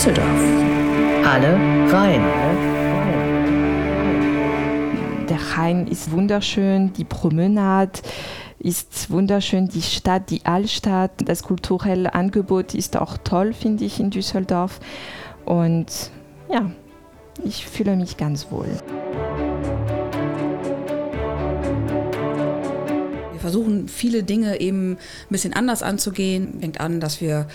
[0.00, 0.26] Düsseldorf.
[1.26, 1.56] Alle
[1.92, 2.22] rein.
[5.28, 8.00] Der Rhein ist wunderschön, die Promenade
[8.58, 14.08] ist wunderschön, die Stadt, die Altstadt, das kulturelle Angebot ist auch toll, finde ich, in
[14.08, 14.80] Düsseldorf.
[15.44, 16.10] Und
[16.50, 16.70] ja,
[17.44, 18.70] ich fühle mich ganz wohl.
[23.32, 26.56] Wir versuchen viele Dinge eben ein bisschen anders anzugehen.
[26.58, 27.48] Fängt an, dass wir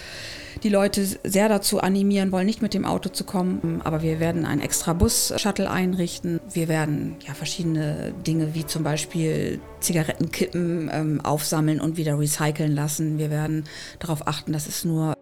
[0.66, 3.82] die Leute sehr dazu animieren wollen, nicht mit dem Auto zu kommen.
[3.84, 6.42] Aber wir werden einen extra Bus-Shuttle einrichten.
[6.52, 13.20] Wir werden ja verschiedene Dinge wie zum Beispiel Zigarettenkippen ähm, aufsammeln und wieder recyceln lassen.
[13.20, 13.66] Wir werden
[14.00, 15.14] darauf achten, dass es nur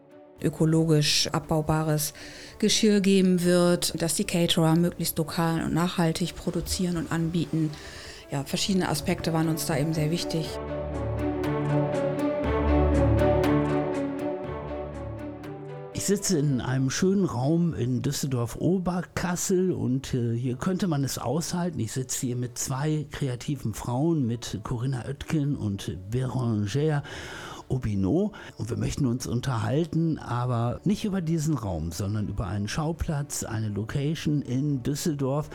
[0.41, 2.13] ökologisch abbaubares
[2.59, 7.69] Geschirr geben wird, dass die Caterer möglichst lokal und nachhaltig produzieren und anbieten.
[8.31, 10.47] Ja, verschiedene Aspekte waren uns da eben sehr wichtig.
[16.03, 21.79] Ich sitze in einem schönen Raum in Düsseldorf-Oberkassel und äh, hier könnte man es aushalten.
[21.79, 27.03] Ich sitze hier mit zwei kreativen Frauen, mit Corinna Oetken und Bérangère
[27.69, 33.45] Obino und wir möchten uns unterhalten, aber nicht über diesen Raum, sondern über einen Schauplatz,
[33.45, 35.49] eine Location in Düsseldorf,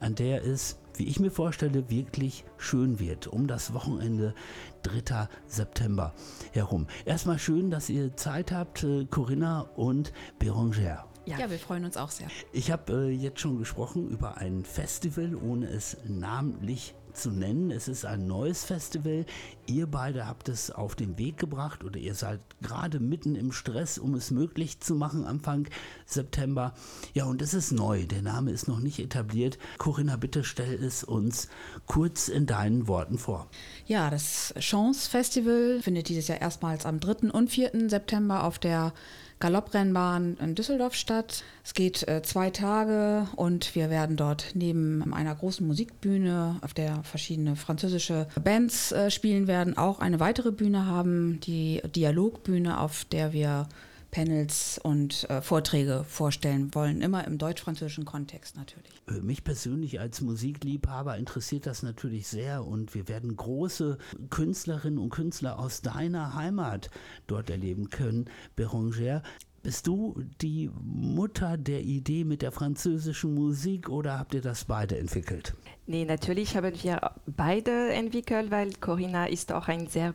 [0.00, 3.26] an der es wie ich mir vorstelle, wirklich schön wird.
[3.26, 4.34] Um das Wochenende
[4.82, 5.28] 3.
[5.46, 6.14] September
[6.52, 6.86] herum.
[7.04, 11.04] Erstmal schön, dass ihr Zeit habt, äh, Corinna und Bérangère.
[11.26, 11.38] Ja.
[11.38, 12.28] ja, wir freuen uns auch sehr.
[12.52, 17.70] Ich habe äh, jetzt schon gesprochen über ein Festival, ohne es namentlich zu nennen.
[17.70, 19.26] Es ist ein neues Festival.
[19.66, 23.98] Ihr beide habt es auf den Weg gebracht oder ihr seid gerade mitten im Stress,
[23.98, 25.68] um es möglich zu machen, Anfang
[26.04, 26.74] September.
[27.14, 28.06] Ja, und es ist neu.
[28.06, 29.58] Der Name ist noch nicht etabliert.
[29.78, 31.48] Corinna, bitte stell es uns
[31.86, 33.48] kurz in deinen Worten vor.
[33.86, 37.30] Ja, das Chance Festival findet dieses Jahr erstmals am 3.
[37.30, 37.88] und 4.
[37.88, 38.92] September auf der
[39.38, 41.44] Galopprennbahn in Düsseldorf statt.
[41.62, 47.02] Es geht äh, zwei Tage und wir werden dort neben einer großen Musikbühne, auf der
[47.02, 53.32] verschiedene französische Bands äh, spielen werden, auch eine weitere Bühne haben, die Dialogbühne, auf der
[53.32, 53.68] wir
[54.16, 58.90] Panels und äh, Vorträge vorstellen wollen, immer im deutsch-französischen Kontext natürlich.
[59.08, 63.98] Äh, mich persönlich als Musikliebhaber interessiert das natürlich sehr und wir werden große
[64.30, 66.88] Künstlerinnen und Künstler aus deiner Heimat
[67.26, 68.30] dort erleben können.
[68.56, 69.20] Bérangère,
[69.62, 74.96] bist du die Mutter der Idee mit der französischen Musik oder habt ihr das beide
[74.96, 75.54] entwickelt?
[75.86, 80.14] Nee, natürlich haben wir beide entwickelt, weil Corinna ist auch ein sehr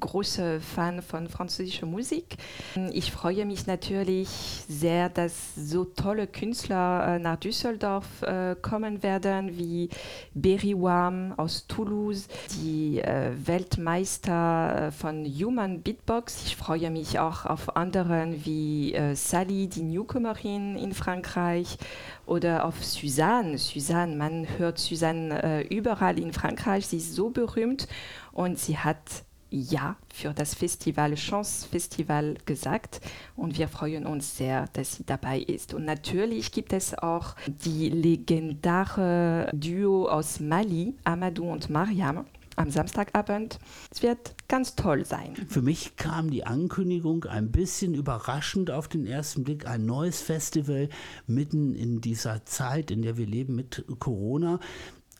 [0.00, 2.36] großer Fan von französischer Musik.
[2.92, 4.28] Ich freue mich natürlich
[4.68, 9.90] sehr, dass so tolle Künstler äh, nach Düsseldorf äh, kommen werden, wie
[10.34, 12.28] Berry Wam aus Toulouse,
[12.62, 16.44] die äh, Weltmeister von Human Beatbox.
[16.46, 21.76] Ich freue mich auch auf anderen wie Sally, die Newcomerin in Frankreich,
[22.26, 23.58] oder auf Suzanne.
[23.58, 26.86] Suzanne, man hört Suzanne überall in Frankreich.
[26.86, 27.88] Sie ist so berühmt
[28.32, 33.00] und sie hat ja für das Festival Chance Festival gesagt
[33.36, 35.74] und wir freuen uns sehr, dass sie dabei ist.
[35.74, 42.24] Und natürlich gibt es auch die legendäre Duo aus Mali, Amadou und Mariam
[42.60, 43.58] am Samstagabend.
[43.90, 45.34] Es wird ganz toll sein.
[45.48, 49.66] Für mich kam die Ankündigung ein bisschen überraschend auf den ersten Blick.
[49.66, 50.90] Ein neues Festival
[51.26, 54.60] mitten in dieser Zeit, in der wir leben mit Corona.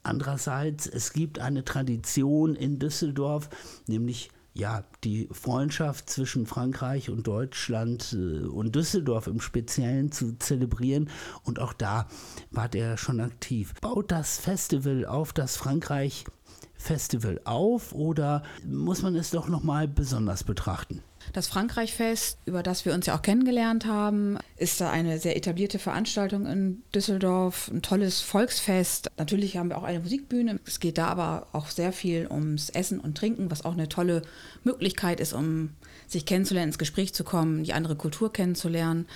[0.03, 3.49] Andererseits, es gibt eine Tradition in Düsseldorf,
[3.87, 11.09] nämlich ja, die Freundschaft zwischen Frankreich und Deutschland äh, und Düsseldorf im Speziellen zu zelebrieren.
[11.45, 12.09] Und auch da
[12.51, 13.75] war der schon aktiv.
[13.81, 16.25] Baut das Festival auf das Frankreich
[16.81, 21.03] Festival auf oder muss man es doch nochmal besonders betrachten?
[21.35, 25.79] Das Frankreich-Fest, über das wir uns ja auch kennengelernt haben, ist da eine sehr etablierte
[25.79, 29.11] Veranstaltung in Düsseldorf, ein tolles Volksfest.
[29.19, 30.59] Natürlich haben wir auch eine Musikbühne.
[30.65, 34.23] Es geht da aber auch sehr viel ums Essen und Trinken, was auch eine tolle
[34.65, 35.71] Möglichkeit ist, um
[36.09, 39.07] sich kennenzulernen, ins Gespräch zu kommen, die andere Kultur kennenzulernen.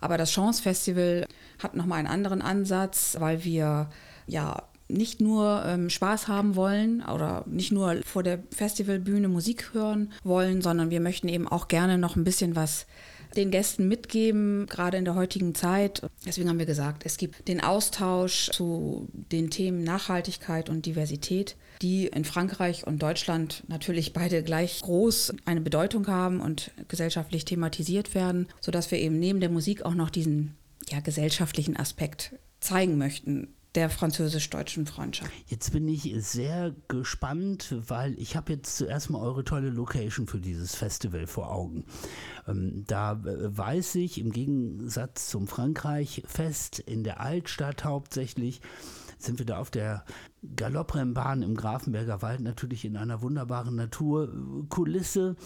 [0.00, 1.26] Aber das Chance Festival
[1.58, 3.88] hat nochmal einen anderen Ansatz, weil wir
[4.26, 10.12] ja nicht nur ähm, Spaß haben wollen oder nicht nur vor der Festivalbühne Musik hören
[10.22, 12.86] wollen, sondern wir möchten eben auch gerne noch ein bisschen was
[13.34, 16.02] den Gästen mitgeben, gerade in der heutigen Zeit.
[16.24, 22.06] Deswegen haben wir gesagt, es gibt den Austausch zu den Themen Nachhaltigkeit und Diversität, die
[22.06, 28.46] in Frankreich und Deutschland natürlich beide gleich groß eine Bedeutung haben und gesellschaftlich thematisiert werden,
[28.60, 30.54] sodass wir eben neben der Musik auch noch diesen
[30.88, 35.32] ja, gesellschaftlichen Aspekt zeigen möchten der französisch-deutschen Freundschaft.
[35.46, 40.38] Jetzt bin ich sehr gespannt, weil ich habe jetzt zuerst mal eure tolle Location für
[40.38, 41.84] dieses Festival vor Augen.
[42.46, 48.60] Ähm, da äh, weiß ich im Gegensatz zum Frankreich-Fest in der Altstadt hauptsächlich,
[49.18, 50.04] sind wir da auf der
[50.54, 55.36] Galopprennbahn im Grafenberger Wald natürlich in einer wunderbaren Naturkulisse.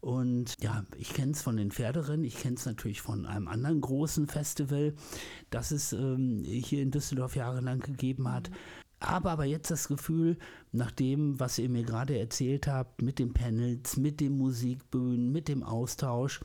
[0.00, 3.80] Und ja, ich kenne es von den Pferderennen, ich kenne es natürlich von einem anderen
[3.80, 4.94] großen Festival,
[5.50, 8.50] das es ähm, hier in Düsseldorf jahrelang gegeben hat.
[9.00, 10.38] Aber aber jetzt das Gefühl,
[10.72, 15.48] nach dem, was ihr mir gerade erzählt habt, mit den Panels, mit den Musikbühnen, mit
[15.48, 16.40] dem Austausch,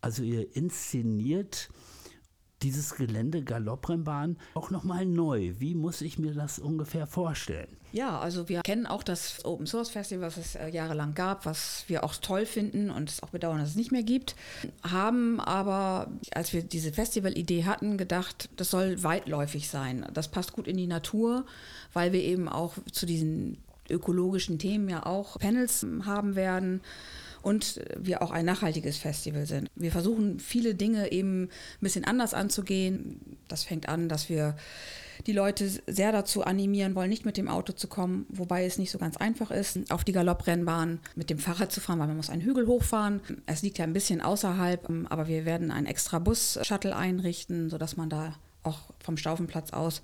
[0.00, 1.70] also ihr inszeniert
[2.62, 5.54] dieses Gelände Galopprennbahn auch nochmal neu.
[5.58, 7.68] Wie muss ich mir das ungefähr vorstellen?
[7.92, 11.84] Ja, also wir kennen auch das Open Source Festival, was es äh, jahrelang gab, was
[11.86, 14.36] wir auch toll finden und es auch bedauern, dass es nicht mehr gibt.
[14.82, 20.06] Haben aber, als wir diese Festivalidee hatten, gedacht, das soll weitläufig sein.
[20.12, 21.46] Das passt gut in die Natur,
[21.92, 26.80] weil wir eben auch zu diesen ökologischen Themen ja auch Panels haben werden
[27.46, 29.70] und wir auch ein nachhaltiges Festival sind.
[29.76, 31.48] Wir versuchen viele Dinge eben ein
[31.80, 33.20] bisschen anders anzugehen.
[33.46, 34.56] Das fängt an, dass wir
[35.28, 38.90] die Leute sehr dazu animieren wollen, nicht mit dem Auto zu kommen, wobei es nicht
[38.90, 42.30] so ganz einfach ist, auf die Galopprennbahn mit dem Fahrrad zu fahren, weil man muss
[42.30, 43.20] einen Hügel hochfahren.
[43.46, 48.10] Es liegt ja ein bisschen außerhalb, aber wir werden einen extra Bus-Shuttle einrichten, sodass man
[48.10, 48.34] da
[48.64, 50.02] auch vom Staufenplatz aus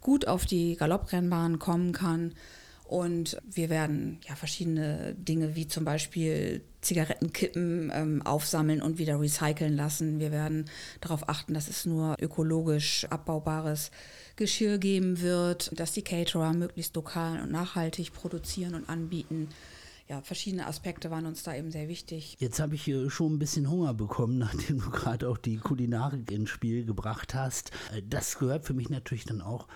[0.00, 2.32] gut auf die Galopprennbahn kommen kann.
[2.88, 9.76] Und wir werden ja verschiedene Dinge wie zum Beispiel Zigarettenkippen ähm, aufsammeln und wieder recyceln
[9.76, 10.20] lassen.
[10.20, 10.64] Wir werden
[11.02, 13.90] darauf achten, dass es nur ökologisch abbaubares
[14.36, 19.48] Geschirr geben wird, dass die Caterer möglichst lokal und nachhaltig produzieren und anbieten.
[20.08, 22.36] Ja, verschiedene Aspekte waren uns da eben sehr wichtig.
[22.38, 26.48] Jetzt habe ich schon ein bisschen Hunger bekommen, nachdem du gerade auch die Kulinarik ins
[26.48, 27.70] Spiel gebracht hast.
[27.94, 29.68] Äh, das gehört für mich natürlich dann auch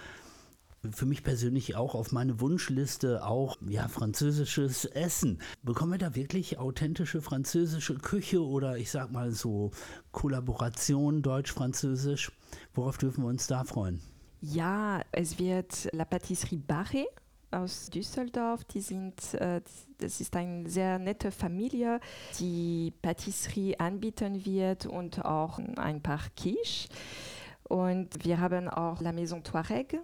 [0.90, 5.40] für mich persönlich auch auf meine Wunschliste auch ja französisches Essen.
[5.62, 9.70] Bekommen wir da wirklich authentische französische Küche oder ich sag mal so
[10.10, 12.32] Kollaboration deutsch-französisch?
[12.74, 14.00] Worauf dürfen wir uns da freuen?
[14.40, 17.04] Ja, es wird La Pâtisserie Barré
[17.52, 18.64] aus Düsseldorf.
[18.64, 19.60] Die sind, äh,
[19.98, 22.00] das ist eine sehr nette Familie,
[22.40, 26.88] die Patisserie anbieten wird und auch ein paar Quiche.
[27.68, 30.00] Und wir haben auch La Maison Touareg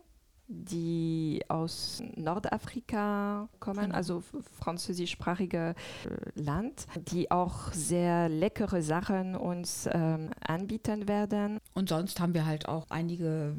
[0.49, 3.95] die aus Nordafrika kommen, genau.
[3.95, 4.23] also
[4.61, 5.75] französischsprachige
[6.05, 11.59] äh, Land, die auch sehr leckere Sachen uns ähm, anbieten werden.
[11.75, 13.56] Und sonst haben wir halt auch einige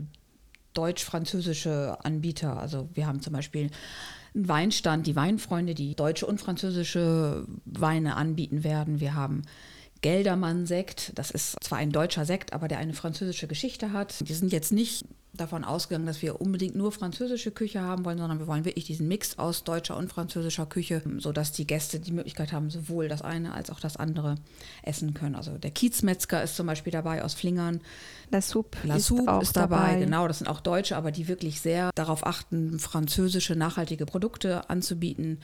[0.74, 2.60] deutsch-französische Anbieter.
[2.60, 3.70] Also wir haben zum Beispiel
[4.34, 9.00] einen Weinstand, die Weinfreunde, die deutsche und französische Weine anbieten werden.
[9.00, 9.44] Wir haben
[10.02, 11.12] Geldermann-Sekt.
[11.16, 14.28] Das ist zwar ein deutscher Sekt, aber der eine französische Geschichte hat.
[14.28, 18.40] Die sind jetzt nicht davon ausgegangen, dass wir unbedingt nur französische Küche haben wollen, sondern
[18.40, 22.52] wir wollen wirklich diesen Mix aus deutscher und französischer Küche, sodass die Gäste die Möglichkeit
[22.52, 24.36] haben, sowohl das eine als auch das andere
[24.84, 25.36] essen können.
[25.36, 27.81] Also der Kiezmetzger ist zum Beispiel dabei aus Flingern.
[28.31, 29.78] La Soupe, La Soupe ist, ist dabei.
[29.78, 30.00] dabei.
[30.00, 35.40] Genau, das sind auch Deutsche, aber die wirklich sehr darauf achten, französische nachhaltige Produkte anzubieten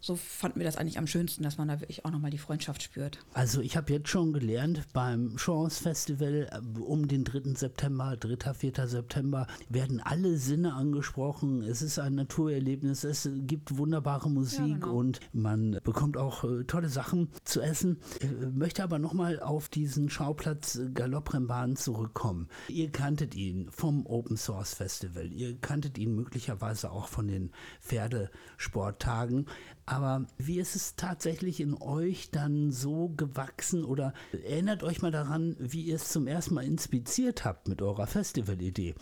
[0.00, 2.82] so fanden wir das eigentlich am schönsten, dass man da wirklich auch nochmal die Freundschaft
[2.82, 3.18] spürt.
[3.32, 7.54] Also ich habe jetzt schon gelernt, beim Chance Festival äh, um den 3.
[7.54, 8.54] September, 3.
[8.54, 8.86] 4.
[8.86, 11.62] September werden alle Sinne angesprochen.
[11.62, 14.94] Es ist ein Naturerlebnis, es gibt wunderbare Musik ja, genau.
[14.94, 17.98] und man bekommt auch äh, tolle Sachen zu essen.
[18.20, 22.48] Ich äh, möchte aber nochmal auf diesen Schauplatz Galopprennbahn zurückkommen.
[22.68, 27.50] Ihr kanntet ihn vom Open Source Festival, ihr kanntet ihn möglicherweise auch von den
[27.80, 29.46] Pferdesporttagen.
[29.86, 35.54] Aber wie ist es tatsächlich in euch dann so gewachsen oder erinnert euch mal daran,
[35.60, 38.96] wie ihr es zum ersten Mal inspiziert habt mit eurer Festivalidee?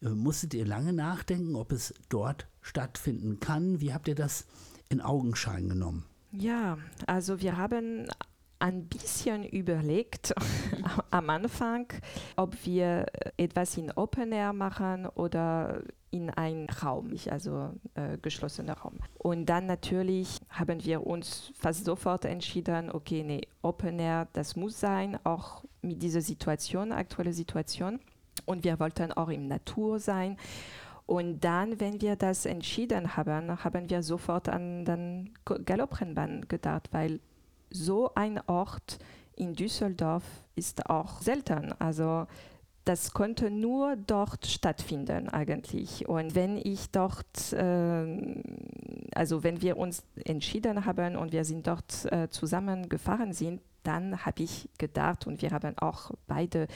[0.00, 3.80] Äh, musstet ihr lange nachdenken, ob es dort stattfinden kann?
[3.80, 4.46] Wie habt ihr das
[4.88, 6.04] in Augenschein genommen?
[6.30, 8.06] Ja, also wir haben
[8.60, 10.34] ein bisschen überlegt
[11.10, 11.86] am Anfang,
[12.36, 18.94] ob wir etwas in Open Air machen oder in einen Raum, also äh, geschlossener Raum.
[19.18, 24.80] Und dann natürlich haben wir uns fast sofort entschieden, okay, nee, Open Air, das muss
[24.80, 28.00] sein, auch mit dieser Situation, aktuelle Situation.
[28.46, 30.36] Und wir wollten auch im Natur sein.
[31.06, 37.20] Und dann, wenn wir das entschieden haben, haben wir sofort an den Galopprennbahn gedacht, weil
[37.70, 38.98] so ein Ort
[39.36, 40.24] in Düsseldorf
[40.54, 41.72] ist auch selten.
[41.78, 42.26] Also
[42.88, 46.08] das konnte nur dort stattfinden eigentlich.
[46.08, 48.42] Und wenn ich dort, äh,
[49.14, 54.24] also wenn wir uns entschieden haben und wir sind dort äh, zusammen gefahren sind, dann
[54.24, 56.66] habe ich gedacht und wir haben auch beide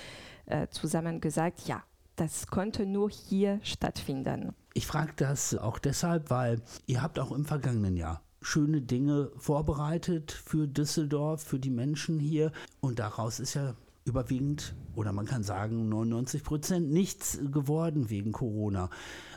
[0.45, 1.83] äh, zusammen gesagt, ja,
[2.17, 4.55] das konnte nur hier stattfinden.
[4.75, 10.33] Ich frage das auch deshalb, weil ihr habt auch im vergangenen Jahr schöne Dinge vorbereitet
[10.33, 12.53] für Düsseldorf, für die Menschen hier.
[12.81, 18.91] Und daraus ist ja überwiegend, oder man kann sagen 99 Prozent, nichts geworden wegen Corona.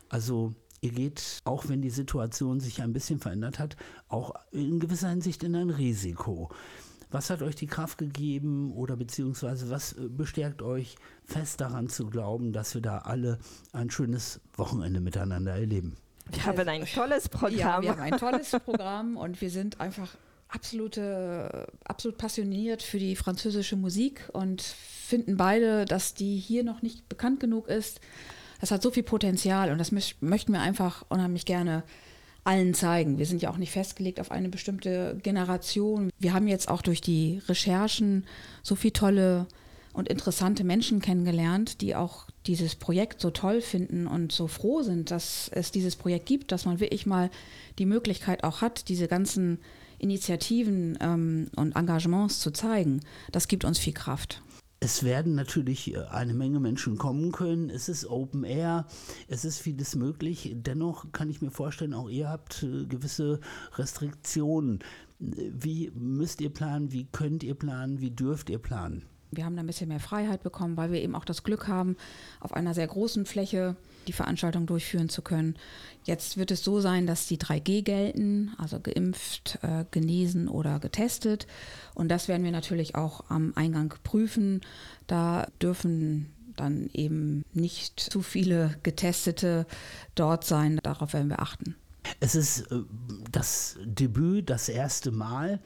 [0.10, 3.75] Also ihr geht, auch wenn die Situation sich ein bisschen verändert hat,
[4.07, 6.50] auch in gewisser Hinsicht in ein Risiko.
[7.12, 12.07] Was hat euch die Kraft gegeben oder beziehungsweise was äh, bestärkt euch fest daran zu
[12.07, 13.39] glauben, dass wir da alle
[13.72, 15.95] ein schönes Wochenende miteinander erleben?
[16.31, 17.57] Wir haben ein tolles Programm.
[17.57, 20.17] Ja, wir haben ein tolles Programm und wir sind einfach
[20.48, 27.10] absolute, absolut passioniert für die französische Musik und finden beide, dass die hier noch nicht
[27.10, 28.00] bekannt genug ist.
[28.62, 31.84] Das hat so viel Potenzial und das möchten wir einfach unheimlich gerne
[32.46, 33.18] allen zeigen.
[33.18, 36.12] Wir sind ja auch nicht festgelegt auf eine bestimmte Generation.
[36.20, 38.25] Wir haben jetzt auch durch die Recherchen
[38.64, 39.48] so viele tolle
[39.94, 45.10] und interessante Menschen kennengelernt, die auch dieses Projekt so toll finden und so froh sind,
[45.10, 47.32] dass es dieses Projekt gibt, dass man wirklich mal
[47.80, 49.60] die Möglichkeit auch hat, diese ganzen
[49.98, 53.02] Initiativen ähm, und Engagements zu zeigen.
[53.32, 54.42] Das gibt uns viel Kraft.
[54.80, 57.70] Es werden natürlich äh, eine Menge Menschen kommen können.
[57.70, 58.86] Es ist Open Air,
[59.28, 60.52] es ist vieles möglich.
[60.56, 63.40] Dennoch kann ich mir vorstellen, auch ihr habt äh, gewisse
[63.75, 64.80] Restriktionen.
[65.18, 66.92] Wie müsst ihr planen?
[66.92, 68.02] Wie könnt ihr planen?
[68.02, 69.06] Wie dürft ihr planen?
[69.36, 71.96] Wir haben da ein bisschen mehr Freiheit bekommen, weil wir eben auch das Glück haben,
[72.39, 73.75] auf einer sehr großen Fläche
[74.08, 75.56] die Veranstaltung durchführen zu können.
[76.04, 81.48] Jetzt wird es so sein, dass die 3G gelten, also geimpft, äh, genesen oder getestet.
[81.96, 84.62] Und das werden wir natürlich auch am Eingang prüfen.
[85.08, 89.65] Da dürfen dann eben nicht zu viele Getestete
[90.13, 90.80] dort sein.
[90.84, 91.75] Darauf werden wir achten.
[92.20, 92.82] Es ist äh,
[93.32, 95.60] das Debüt, das erste Mal.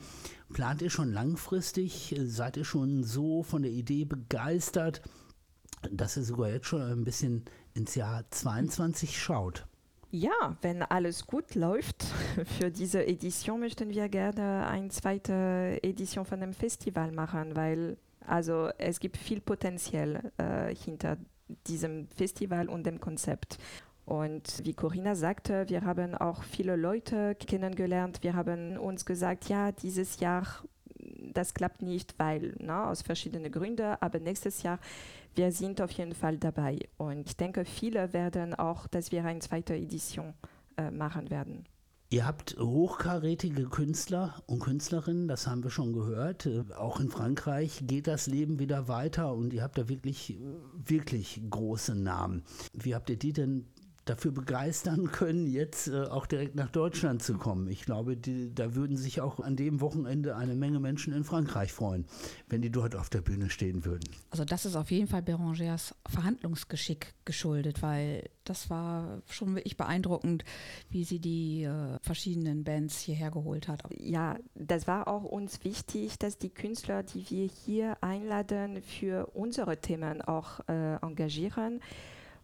[0.54, 2.16] Plant ihr schon langfristig?
[2.26, 5.02] Seid ihr schon so von der Idee begeistert,
[5.92, 9.66] dass ihr sogar jetzt schon ein bisschen ins Jahr 22 schaut?
[10.12, 12.04] Ja, wenn alles gut läuft,
[12.58, 18.70] für diese Edition möchten wir gerne eine zweite Edition von dem Festival machen, weil also
[18.78, 21.18] es gibt viel Potenzial äh, hinter
[21.68, 23.58] diesem Festival und dem Konzept.
[24.10, 28.24] Und wie Corinna sagte, wir haben auch viele Leute kennengelernt.
[28.24, 30.48] Wir haben uns gesagt, ja, dieses Jahr,
[31.32, 34.80] das klappt nicht, weil, ne, aus verschiedenen Gründen, aber nächstes Jahr,
[35.36, 36.80] wir sind auf jeden Fall dabei.
[36.98, 40.34] Und ich denke, viele werden auch, dass wir eine zweite Edition
[40.78, 41.66] äh, machen werden.
[42.10, 46.48] Ihr habt hochkarätige Künstler und Künstlerinnen, das haben wir schon gehört.
[46.48, 50.40] Äh, auch in Frankreich geht das Leben wieder weiter und ihr habt da wirklich,
[50.74, 52.42] wirklich große Namen.
[52.74, 53.68] Wie habt ihr die denn
[54.10, 57.68] dafür begeistern können, jetzt äh, auch direkt nach Deutschland zu kommen.
[57.68, 61.72] Ich glaube, die, da würden sich auch an dem Wochenende eine Menge Menschen in Frankreich
[61.72, 62.06] freuen,
[62.48, 64.10] wenn die dort auf der Bühne stehen würden.
[64.32, 70.44] Also das ist auf jeden Fall Berangers Verhandlungsgeschick geschuldet, weil das war schon wirklich beeindruckend,
[70.90, 73.84] wie sie die äh, verschiedenen Bands hierher geholt hat.
[73.96, 79.78] Ja, das war auch uns wichtig, dass die Künstler, die wir hier einladen, für unsere
[79.78, 81.80] Themen auch äh, engagieren.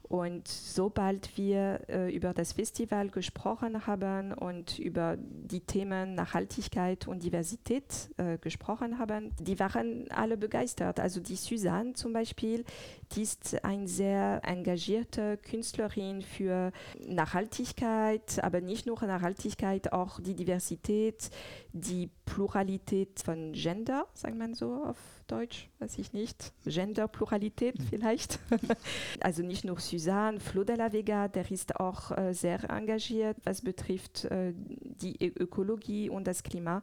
[0.08, 7.24] Und sobald wir äh, über das Festival gesprochen haben und über die Themen Nachhaltigkeit und
[7.24, 11.00] Diversität äh, gesprochen haben, die waren alle begeistert.
[11.00, 12.66] Also die Suzanne zum Beispiel,
[13.14, 16.72] die ist eine sehr engagierte Künstlerin für
[17.08, 21.30] Nachhaltigkeit, aber nicht nur Nachhaltigkeit, auch die Diversität,
[21.74, 24.98] die Pluralität von Gender, sagt man so auf
[25.28, 26.54] Deutsch, weiß ich nicht.
[26.66, 28.40] Genderpluralität vielleicht.
[29.22, 29.95] also nicht nur Suzanne,
[30.40, 36.10] Flo de la Vega, der ist auch äh, sehr engagiert, was betrifft äh, die Ökologie
[36.10, 36.82] und das Klima.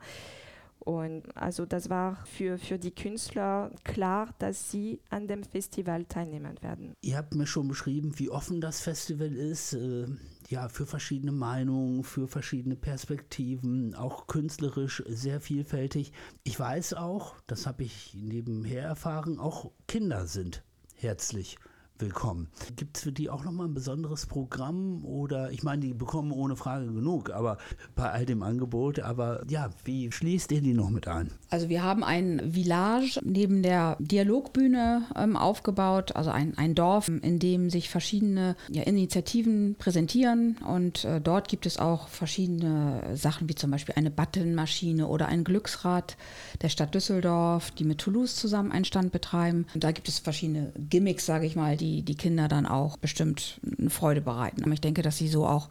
[0.85, 6.61] Und also das war für, für die Künstler klar, dass sie an dem Festival teilnehmen
[6.61, 6.95] werden.
[7.03, 10.07] Ihr habt mir schon beschrieben, wie offen das Festival ist, äh,
[10.49, 16.13] ja, für verschiedene Meinungen, für verschiedene Perspektiven, auch künstlerisch sehr vielfältig.
[16.43, 20.65] Ich weiß auch, das habe ich nebenher erfahren, auch Kinder sind
[20.97, 21.59] herzlich
[21.99, 22.49] willkommen.
[22.77, 26.57] Gibt es für die auch nochmal ein besonderes Programm oder ich meine, die bekommen ohne
[26.57, 27.59] Frage genug, aber
[27.95, 31.31] bei all dem Angebot, aber ja, wie schließt ihr die noch mit ein?
[31.51, 37.39] Also wir haben ein Village neben der Dialogbühne ähm, aufgebaut, also ein, ein Dorf, in
[37.39, 43.55] dem sich verschiedene ja, Initiativen präsentieren und äh, dort gibt es auch verschiedene Sachen, wie
[43.55, 46.17] zum Beispiel eine Buttonmaschine oder ein Glücksrad
[46.63, 49.67] der Stadt Düsseldorf, die mit Toulouse zusammen einen Stand betreiben.
[49.75, 53.61] Und da gibt es verschiedene Gimmicks, sage ich mal, die die, Kinder dann auch bestimmt
[53.79, 54.63] eine Freude bereiten.
[54.63, 55.69] Aber ich denke, dass sie so auch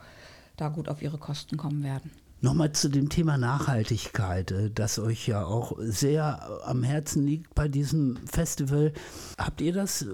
[0.58, 2.12] da gut auf ihre Kosten kommen werden.
[2.43, 7.67] Nochmal zu dem Thema Nachhaltigkeit, äh, das euch ja auch sehr am Herzen liegt bei
[7.67, 8.93] diesem Festival.
[9.38, 10.07] Habt ihr das äh,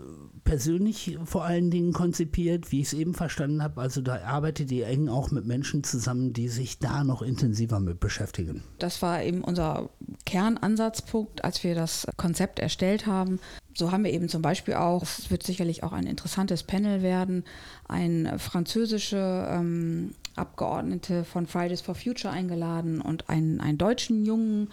[0.44, 3.80] persönlich vor allen Dingen konzipiert, wie ich es eben verstanden habe.
[3.80, 8.02] Also da arbeitet ihr eng auch mit Menschen zusammen, die sich da noch intensiver mit
[8.02, 8.62] beschäftigen.
[8.78, 9.90] Das war eben unser
[10.26, 13.40] Kernansatzpunkt, als wir das Konzept erstellt haben.
[13.74, 17.46] So haben wir eben zum Beispiel auch, es wird sicherlich auch ein interessantes Panel werden,
[17.88, 24.70] ein französische ähm, Abgeordnete von Fridays for Future eingeladen und einen, einen deutschen jungen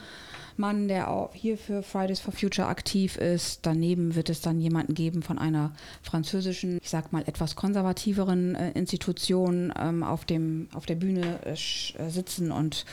[0.56, 3.66] Mann, der auch hier für Fridays for Future aktiv ist.
[3.66, 8.70] Daneben wird es dann jemanden geben von einer französischen, ich sag mal etwas konservativeren äh,
[8.72, 12.84] Institution ähm, auf, dem, auf der Bühne äh, äh sitzen und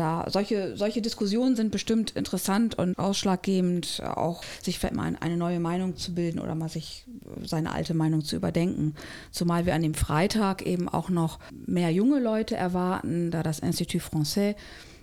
[0.00, 5.60] da solche, solche Diskussionen sind bestimmt interessant und ausschlaggebend, auch sich vielleicht mal eine neue
[5.60, 7.04] Meinung zu bilden oder mal sich
[7.44, 8.94] seine alte Meinung zu überdenken.
[9.30, 14.00] Zumal wir an dem Freitag eben auch noch mehr junge Leute erwarten, da das Institut
[14.00, 14.54] Français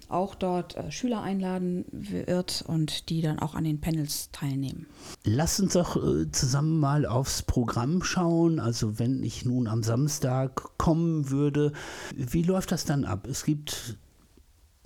[0.09, 4.87] auch dort äh, Schüler einladen wird und die dann auch an den Panels teilnehmen.
[5.25, 8.59] Lass uns doch äh, zusammen mal aufs Programm schauen.
[8.59, 11.73] Also wenn ich nun am Samstag kommen würde,
[12.15, 13.27] wie läuft das dann ab?
[13.29, 13.97] Es gibt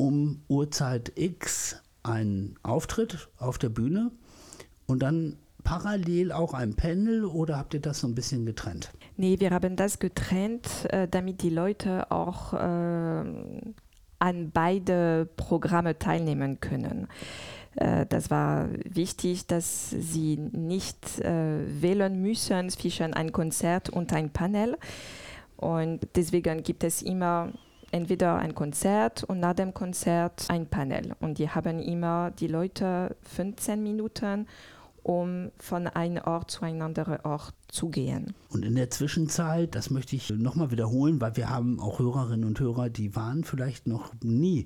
[0.02, 4.10] um Uhrzeit X einen Auftritt auf der Bühne
[4.88, 8.92] und dann parallel auch ein Panel oder habt ihr das so ein bisschen getrennt?
[9.16, 16.60] Nee, wir haben das getrennt, äh, damit die Leute auch äh, an beide Programme teilnehmen
[16.60, 17.08] können.
[17.76, 24.32] Äh, das war wichtig, dass sie nicht äh, wählen müssen zwischen ein Konzert und ein
[24.32, 24.80] Panel.
[25.58, 27.54] Und deswegen gibt es immer
[27.92, 31.14] entweder ein Konzert und nach dem Konzert ein Panel.
[31.20, 34.48] Und die haben immer die Leute 15 Minuten,
[35.04, 38.34] um von einem Ort zu einem anderen Ort zu gehen.
[38.50, 42.60] Und in der Zwischenzeit, das möchte ich nochmal wiederholen, weil wir haben auch Hörerinnen und
[42.60, 44.66] Hörer, die waren vielleicht noch nie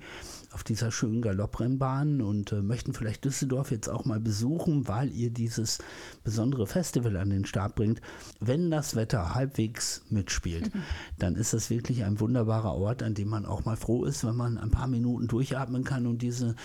[0.52, 5.30] auf dieser schönen Galopprennbahn und äh, möchten vielleicht Düsseldorf jetzt auch mal besuchen, weil ihr
[5.30, 5.78] dieses
[6.24, 8.02] besondere Festival an den Start bringt.
[8.40, 10.72] Wenn das Wetter halbwegs mitspielt,
[11.20, 14.36] dann ist das wirklich ein wunderbarer Ort, an dem man auch mal froh ist, wenn
[14.36, 16.56] man ein paar Minuten durchatmen kann und diese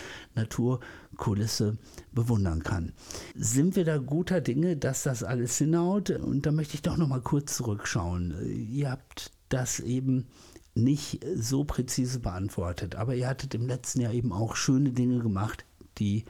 [1.11, 1.77] Naturkulisse
[2.11, 2.93] bewundern kann.
[3.35, 6.09] Sind wir da guter Dinge, dass das alles hinhaut?
[6.09, 8.35] Und da möchte ich doch noch mal kurz zurückschauen.
[8.71, 10.27] Ihr habt das eben
[10.73, 15.65] nicht so präzise beantwortet, aber ihr hattet im letzten Jahr eben auch schöne Dinge gemacht,
[15.97, 16.25] die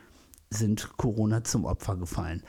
[0.50, 2.44] sind Corona zum Opfer gefallen.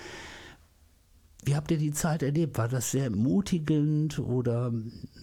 [1.45, 2.57] Wie habt ihr die Zeit erlebt?
[2.57, 4.73] War das sehr ermutigend oder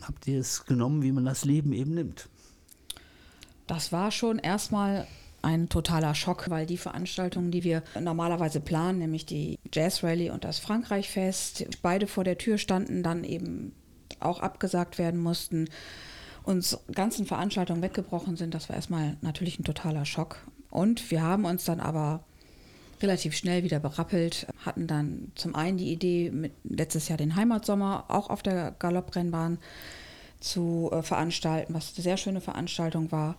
[0.01, 2.29] habt ihr es genommen, wie man das Leben eben nimmt?
[3.67, 5.07] Das war schon erstmal
[5.41, 10.43] ein totaler Schock, weil die Veranstaltungen, die wir normalerweise planen, nämlich die Jazz Rally und
[10.43, 13.73] das Frankreich-Fest, beide vor der Tür standen, dann eben
[14.19, 15.69] auch abgesagt werden mussten,
[16.43, 18.53] uns ganzen Veranstaltungen weggebrochen sind.
[18.53, 20.37] Das war erstmal natürlich ein totaler Schock.
[20.69, 22.23] Und wir haben uns dann aber
[23.01, 28.05] relativ schnell wieder berappelt, hatten dann zum einen die Idee, mit letztes Jahr den Heimatsommer
[28.09, 29.57] auch auf der Galopprennbahn
[30.39, 33.35] zu äh, veranstalten, was eine sehr schöne Veranstaltung war.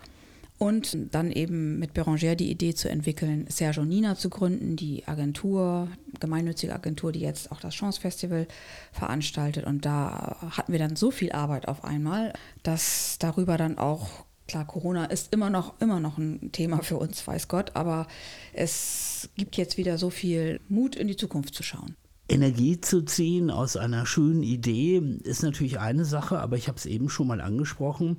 [0.63, 5.89] Und dann eben mit Beranger die Idee zu entwickeln, Sergio Nina zu gründen, die Agentur,
[6.21, 8.47] gemeinnützige Agentur, die jetzt auch das Chance Festival
[8.93, 9.65] veranstaltet.
[9.65, 14.67] Und da hatten wir dann so viel Arbeit auf einmal, dass darüber dann auch Klar,
[14.67, 18.09] Corona ist immer noch, immer noch ein Thema für uns, weiß Gott, aber
[18.53, 21.95] es gibt jetzt wieder so viel Mut, in die Zukunft zu schauen.
[22.29, 26.87] Energie zu ziehen aus einer schönen Idee ist natürlich eine Sache, aber ich habe es
[26.87, 28.19] eben schon mal angesprochen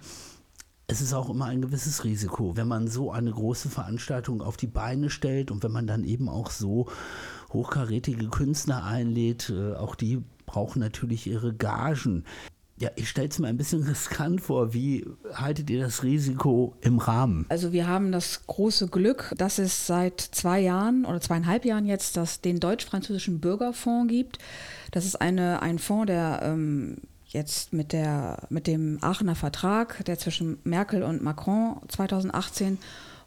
[0.91, 4.67] es ist auch immer ein gewisses Risiko, wenn man so eine große Veranstaltung auf die
[4.67, 6.87] Beine stellt und wenn man dann eben auch so
[7.53, 12.25] hochkarätige Künstler einlädt, äh, auch die brauchen natürlich ihre Gagen.
[12.77, 14.73] Ja, ich stelle es mir ein bisschen riskant vor.
[14.73, 17.45] Wie haltet ihr das Risiko im Rahmen?
[17.47, 22.17] Also wir haben das große Glück, dass es seit zwei Jahren oder zweieinhalb Jahren jetzt
[22.17, 24.39] das, den deutsch-französischen Bürgerfonds gibt.
[24.91, 26.97] Das ist eine, ein Fonds, der ähm,
[27.33, 32.77] jetzt mit, der, mit dem Aachener Vertrag, der zwischen Merkel und Macron 2018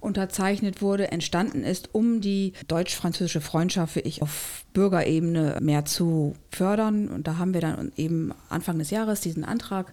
[0.01, 7.09] unterzeichnet wurde, entstanden ist, um die deutsch-französische Freundschaft ich auf Bürgerebene mehr zu fördern.
[7.09, 9.93] Und da haben wir dann eben Anfang des Jahres diesen Antrag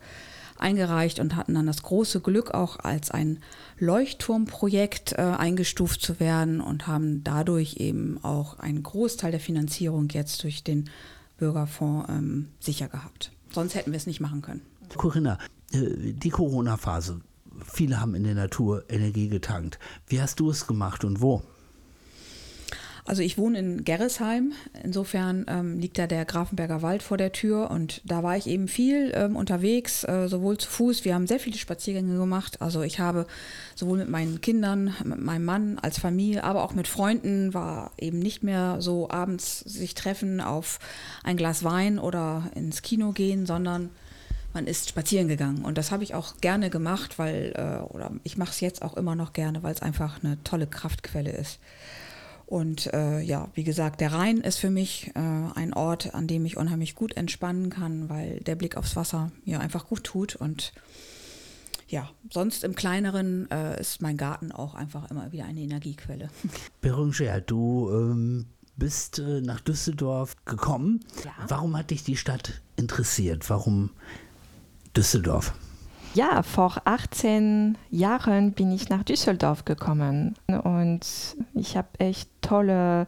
[0.58, 3.40] eingereicht und hatten dann das große Glück, auch als ein
[3.80, 10.44] Leuchtturmprojekt äh, eingestuft zu werden und haben dadurch eben auch einen Großteil der Finanzierung jetzt
[10.44, 10.90] durch den
[11.38, 13.32] Bürgerfonds ähm, sicher gehabt.
[13.52, 14.62] Sonst hätten wir es nicht machen können.
[14.96, 15.38] Corinna,
[15.74, 17.22] äh, die Corona-Phase.
[17.66, 19.78] Viele haben in der Natur Energie getankt.
[20.08, 21.44] Wie hast du es gemacht und wo?
[23.06, 27.72] Also ich wohne in Gerresheim, insofern ähm, liegt da der Grafenberger Wald vor der Tür
[27.72, 31.40] und da war ich eben viel ähm, unterwegs, äh, sowohl zu Fuß, wir haben sehr
[31.40, 32.62] viele Spaziergänge gemacht.
[32.62, 33.26] Also ich habe
[33.76, 38.20] sowohl mit meinen Kindern, mit meinem Mann als Familie, aber auch mit Freunden, war eben
[38.20, 40.80] nicht mehr so abends sich treffen auf
[41.24, 43.90] ein Glas Wein oder ins Kino gehen, sondern
[44.54, 45.64] man ist spazieren gegangen.
[45.64, 48.96] Und das habe ich auch gerne gemacht, weil, äh, oder ich mache es jetzt auch
[48.96, 51.60] immer noch gerne, weil es einfach eine tolle Kraftquelle ist.
[52.52, 55.20] Und äh, ja, wie gesagt, der Rhein ist für mich äh,
[55.56, 59.62] ein Ort, an dem ich unheimlich gut entspannen kann, weil der Blick aufs Wasser mir
[59.62, 60.36] einfach gut tut.
[60.36, 60.74] Und
[61.88, 66.30] ja, sonst im Kleineren äh, ist mein Garten auch einfach immer wieder eine Energiequelle.
[66.82, 71.06] Beranger, du ähm, bist äh, nach Düsseldorf gekommen.
[71.24, 71.32] Ja.
[71.48, 73.50] Warum hat dich die Stadt interessiert?
[73.50, 73.92] Warum
[74.94, 75.54] Düsseldorf?
[76.14, 81.00] Ja, vor 18 Jahren bin ich nach Düsseldorf gekommen und
[81.54, 83.08] ich habe echt tolle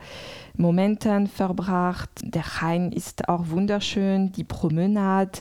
[0.55, 2.09] Momente verbracht.
[2.21, 5.37] Der Rhein ist auch wunderschön, die Promenade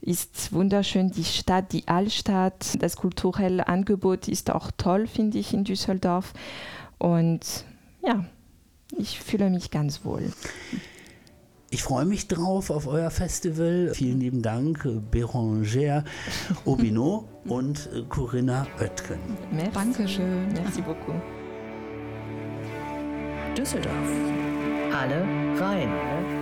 [0.00, 5.62] ist wunderschön, die Stadt, die Altstadt, das kulturelle Angebot ist auch toll, finde ich, in
[5.62, 6.32] Düsseldorf.
[6.98, 7.64] Und
[8.04, 8.24] ja,
[8.98, 10.32] ich fühle mich ganz wohl.
[11.70, 13.90] Ich freue mich drauf auf euer Festival.
[13.94, 16.04] Vielen lieben Dank, äh, Bérangère
[16.64, 19.18] Aubinot und äh, Corinna Oetken.
[19.50, 19.70] Merci.
[19.72, 20.52] Dankeschön.
[20.52, 21.20] Merci beaucoup.
[23.56, 23.92] Düsseldorf.
[24.92, 25.22] Alle
[25.58, 26.35] rein.